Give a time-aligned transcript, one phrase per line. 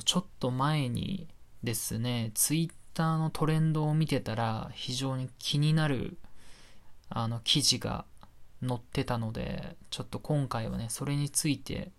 [0.00, 1.28] とちょっと前に
[1.62, 6.16] ですね、ツイッターのトレンドを見てたら非常に気になる
[7.08, 8.04] あの記事が
[8.66, 11.90] 載ってたので、ちょっと今回はね、それについて、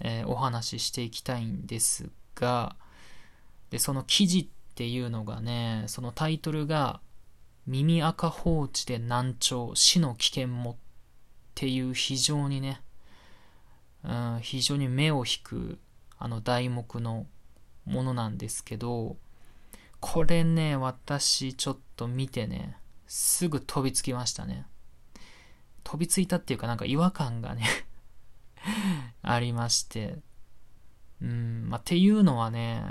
[0.00, 2.76] えー、お話ししていきたいんですが、
[3.70, 7.00] で、その記事っていうのがね、そのタイトルが、
[7.66, 10.76] 耳赤放置で難聴、死の危険もっ
[11.54, 12.80] ていう非常にね、
[14.04, 15.78] うん、非常に目を引く
[16.18, 17.26] あの題目の
[17.84, 19.16] ものなんですけど、
[20.00, 22.76] これね、私ちょっと見てね、
[23.06, 24.66] すぐ飛びつきましたね。
[25.82, 27.64] 飛びついたっていうかなんか違和感がね
[29.22, 30.18] ありまして。
[31.20, 32.82] うん、まあ、っていうのはね、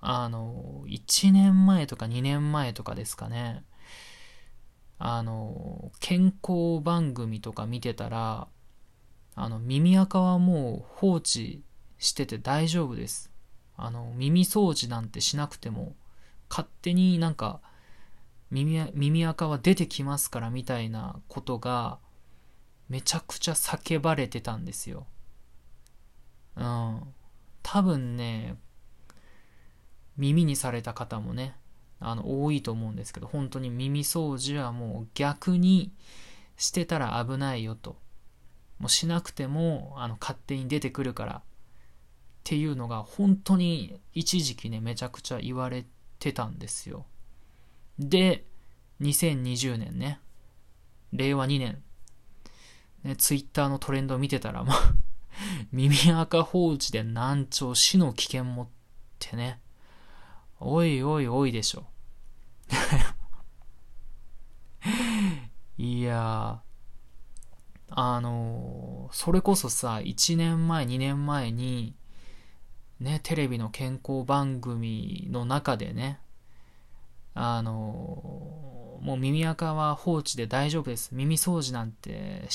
[0.00, 3.64] あの、1年前とか2年前とかですかね。
[4.98, 8.48] あの、健康番組とか見てたら、
[9.34, 11.62] あの、耳垢はもう放置
[12.04, 13.30] してて大丈夫です。
[13.76, 15.94] あの、耳掃除なんてしなくても、
[16.50, 17.60] 勝手になんか、
[18.50, 21.98] 耳耳垢は出てきますからみたいなことが、
[22.90, 25.06] めちゃくちゃ叫ばれてたんですよ。
[26.56, 27.02] うん。
[27.62, 28.56] 多分ね、
[30.18, 31.56] 耳にされた方もね、
[32.00, 35.90] あの、多いと思うんですけど、本当に耳掃除はもう逆に
[36.58, 37.96] してたら危ないよと。
[38.78, 41.42] もうしなくても、あの、勝手に出てくるから。
[42.44, 45.86] っていうのが本当に一時期ね、めちゃくちゃ言われ
[46.18, 47.06] てたんですよ。
[47.98, 48.44] で、
[49.00, 50.20] 2020年ね、
[51.14, 51.82] 令和2年、
[53.02, 54.76] ね、ツイッターのトレンドを見てたら、もう
[55.72, 58.68] 耳垢放置で難聴、死の危険もっ
[59.18, 59.58] てね、
[60.60, 61.86] おいおいおいでしょ。
[65.78, 66.62] いや
[67.88, 71.94] あのー、それこそさ、1年前、2年前に、
[73.00, 76.20] ね、テレビの健康番組の中でね、
[77.34, 81.10] あの、もう耳垢は放置で大丈夫です。
[81.14, 82.48] 耳掃除なんて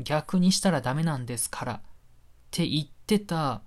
[0.00, 1.80] 逆にしたらダメなんですからっ
[2.50, 3.62] て言ってた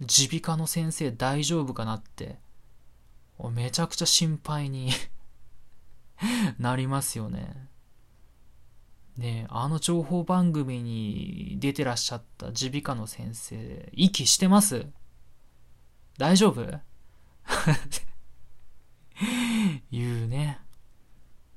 [0.00, 2.38] 耳鼻科の先生大丈夫かなって
[3.52, 4.90] めちゃくちゃ心配に
[6.58, 7.68] なりますよね。
[9.18, 14.86] ねあの情報番組に出てらっしゃった耳鼻科の先生、息してます？
[16.18, 16.64] 大丈夫？
[19.90, 20.60] 言うね。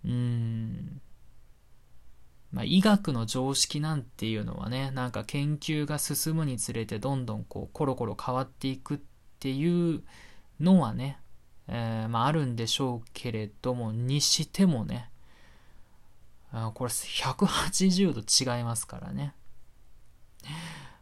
[0.05, 1.01] うーん。
[2.51, 8.99] まあ、医学の常識なんていうのはね、なんか研究が進むにつれてどんどんこうコロコロ変わっていくっ
[9.39, 10.03] ていう
[10.59, 11.19] のはね、
[11.67, 15.11] えー、まああるんでしょうけれども、にしてもね、
[16.51, 18.21] あこれ180度
[18.55, 19.35] 違いますからね。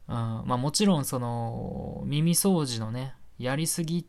[0.10, 4.06] うん、まあもちろんその耳掃除のね、やりすぎっ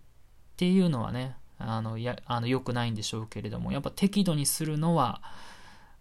[0.56, 5.22] ていうのはね、あの、や、あの、良くないんでしょうけれども、やっぱ適度にするのは、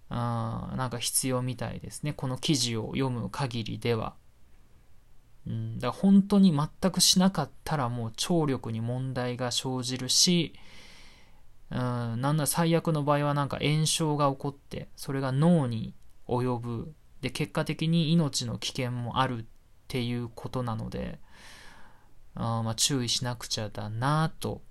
[0.09, 2.13] あなんか必要みたいですね。
[2.13, 4.15] この記事を読む限りでは。
[5.45, 10.53] うん、だから本当に全くしなかったらもう聴力に問題が生じるし、
[11.71, 15.93] うん、なんだ最悪の場合はなんか炎症が起こって、それが脳に
[16.27, 16.93] 及ぶ。
[17.21, 19.45] で、結果的に命の危険もあるっ
[19.87, 21.19] ていうことなので、
[22.39, 24.61] あまあ、注意しなくちゃだなと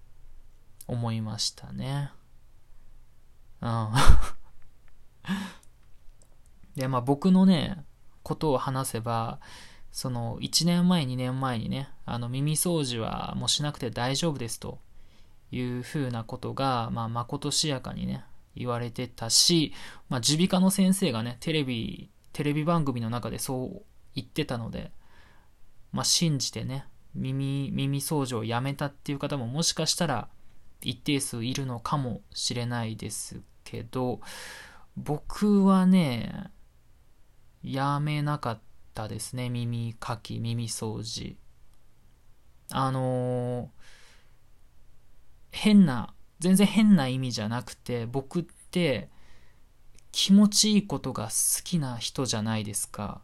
[0.87, 2.11] 思いましたね。
[3.61, 3.89] うん。
[6.77, 7.85] で、まあ僕のね、
[8.23, 9.41] ことを話せば、
[9.91, 14.79] その1年前、2年前にね、あの耳掃除はもうしなくて大丈夫ですと
[15.51, 19.73] いうふうなことが、まあまことしやかにね、言われてたし、
[20.09, 23.83] まあ耳鼻科の先生がね、テレビ、テレビ番組の中でそう
[24.15, 24.93] 言ってたので、
[25.93, 30.29] まあ信じてね、耳、耳掃除をやめたっていう方ももしかしたら
[30.83, 34.21] 一定数いるのかもしれないですけど、
[34.97, 36.51] 僕はね、
[37.63, 38.61] やめなかっ
[38.95, 39.51] たですね。
[39.51, 41.37] 耳かき、耳掃除。
[42.71, 43.69] あのー、
[45.51, 49.11] 変な、全然変な意味じゃなくて、僕って
[50.13, 53.21] 気持ちいいことが好きな人じゃないですか。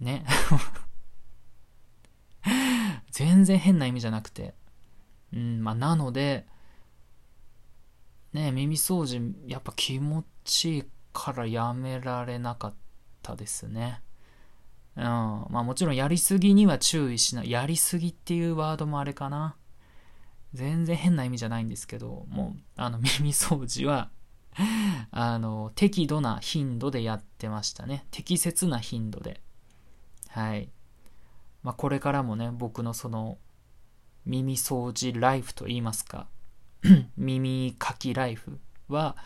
[0.00, 0.24] ね。
[3.10, 4.54] 全然変な意味じゃなくて。
[5.32, 6.46] うん、まあ、なので、
[8.32, 12.74] ね、耳掃除、やっぱ気持ちいいからやめられなかっ
[13.22, 14.02] たですね。
[14.96, 15.04] うん。
[15.04, 17.50] まあもちろんやりすぎには注意しない。
[17.50, 19.56] やりすぎっていうワードもあれかな。
[20.54, 24.10] 全然変な意味じゃないんですけど、もう、あの、 耳掃除は
[25.10, 28.06] あの、適度な頻度でやってましたね。
[28.10, 29.40] 適切な頻度で。
[30.28, 30.70] はい。
[31.62, 33.38] まあ、これからもね、僕のその、
[34.24, 36.28] 耳掃除ライフと言いますか、
[37.16, 39.16] 耳かきライフは、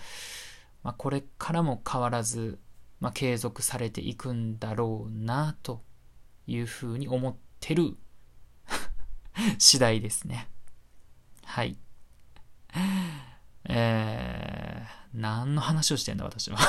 [0.82, 2.58] まあ、これからも変わらず、
[3.00, 5.82] まあ、継続されていくんだろうな、と
[6.46, 7.96] いうふうに思ってる
[9.58, 10.48] 次第ですね。
[11.44, 11.76] はい。
[13.64, 16.58] えー、何の話をしてんだ、私は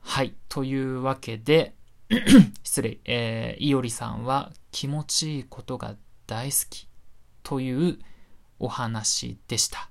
[0.00, 0.34] はい。
[0.48, 1.76] というわけで、
[2.64, 5.96] 失礼、えー、いおりさんは気持ちいいことが
[6.26, 6.88] 大好き
[7.42, 7.98] という
[8.58, 9.89] お話でした。